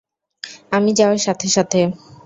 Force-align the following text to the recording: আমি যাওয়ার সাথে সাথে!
আমি 0.71 0.91
যাওয়ার 0.93 1.19
সাথে 1.19 1.47
সাথে! 1.49 1.79